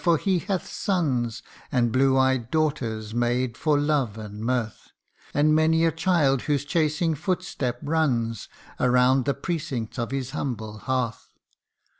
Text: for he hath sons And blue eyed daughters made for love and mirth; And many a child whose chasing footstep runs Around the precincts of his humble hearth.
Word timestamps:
for 0.03 0.17
he 0.17 0.39
hath 0.39 0.65
sons 0.67 1.43
And 1.71 1.91
blue 1.91 2.17
eyed 2.17 2.49
daughters 2.49 3.13
made 3.13 3.55
for 3.55 3.77
love 3.79 4.17
and 4.17 4.43
mirth; 4.43 4.89
And 5.31 5.53
many 5.53 5.85
a 5.85 5.91
child 5.91 6.41
whose 6.49 6.65
chasing 6.65 7.13
footstep 7.13 7.77
runs 7.83 8.49
Around 8.79 9.25
the 9.25 9.35
precincts 9.35 9.99
of 9.99 10.09
his 10.09 10.31
humble 10.31 10.79
hearth. 10.79 11.27